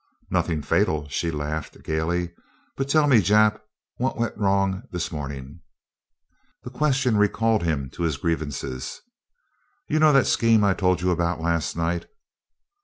"Nothing 0.31 0.63
fatal," 0.63 1.07
she 1.09 1.29
laughed 1.29 1.83
gaily. 1.83 2.33
"But 2.75 2.89
tell 2.89 3.05
me, 3.05 3.19
Jap, 3.21 3.59
what 3.97 4.17
went 4.17 4.35
wrong 4.35 4.81
this 4.89 5.11
morning?" 5.11 5.61
The 6.63 6.71
question 6.71 7.17
recalled 7.17 7.61
him 7.61 7.87
to 7.91 8.01
his 8.01 8.17
grievances. 8.17 8.99
"You 9.87 9.99
know 9.99 10.11
that 10.11 10.25
scheme 10.25 10.63
I 10.63 10.73
told 10.73 11.01
you 11.01 11.11
about 11.11 11.39
last 11.39 11.77
night?" 11.77 12.07